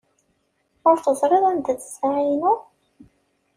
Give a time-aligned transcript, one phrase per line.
[0.87, 2.53] Ur teẓriḍ anda-tt ssaɛa-inu?